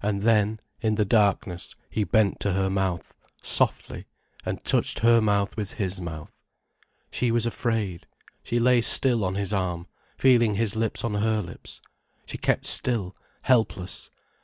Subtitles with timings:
[0.00, 4.04] And then, in the darkness, he bent to her mouth, softly,
[4.44, 6.30] and touched her mouth with his mouth.
[7.10, 8.06] She was afraid,
[8.44, 11.80] she lay still on his arm, feeling his lips on her lips.
[12.26, 14.08] She kept still, helpless.